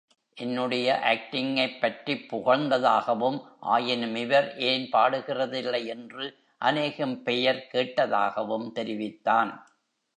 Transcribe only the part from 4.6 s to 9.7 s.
ஏன் பாடுகிறதில்லை என்று அநேகம் பெயர் கேட்டதாயும் தெரிவித்தான்.